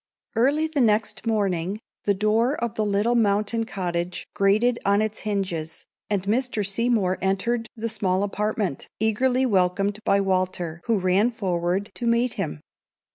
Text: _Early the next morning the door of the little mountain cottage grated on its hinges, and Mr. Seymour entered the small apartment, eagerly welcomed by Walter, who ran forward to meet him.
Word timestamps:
_Early 0.35 0.65
the 0.65 0.81
next 0.81 1.27
morning 1.27 1.79
the 2.05 2.15
door 2.15 2.55
of 2.55 2.73
the 2.73 2.83
little 2.83 3.13
mountain 3.13 3.65
cottage 3.65 4.27
grated 4.33 4.79
on 4.83 4.99
its 4.99 5.19
hinges, 5.19 5.85
and 6.09 6.23
Mr. 6.23 6.65
Seymour 6.67 7.19
entered 7.21 7.69
the 7.75 7.87
small 7.87 8.23
apartment, 8.23 8.87
eagerly 8.99 9.45
welcomed 9.45 9.99
by 10.03 10.19
Walter, 10.19 10.81
who 10.87 10.97
ran 10.97 11.29
forward 11.29 11.91
to 11.93 12.07
meet 12.07 12.33
him. 12.33 12.61